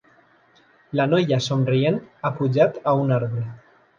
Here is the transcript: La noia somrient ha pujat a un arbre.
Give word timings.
La 0.99 1.05
noia 1.11 1.39
somrient 1.49 2.01
ha 2.29 2.33
pujat 2.39 2.83
a 2.93 2.97
un 3.05 3.17
arbre. 3.21 3.45